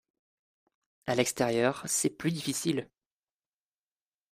À 1.05 1.13
l’extérieur, 1.13 1.83
c’est 1.85 2.09
plus 2.09 2.31
difficile 2.31 2.89